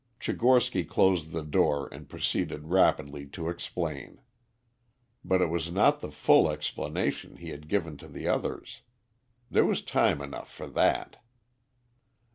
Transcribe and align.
Tchigorsky 0.19 0.83
closed 0.83 1.29
the 1.29 1.43
door 1.43 1.87
and 1.93 2.09
proceeded 2.09 2.69
rapidly 2.69 3.27
to 3.27 3.49
explain. 3.49 4.19
But 5.23 5.43
it 5.43 5.49
was 5.51 5.69
not 5.71 5.99
the 5.99 6.09
full 6.09 6.49
explanation 6.49 7.35
he 7.35 7.49
had 7.49 7.69
given 7.69 7.97
to 7.97 8.07
the 8.07 8.27
others. 8.27 8.81
There 9.51 9.63
was 9.63 9.83
time 9.83 10.19
enough 10.19 10.51
for 10.51 10.65
that. 10.65 11.17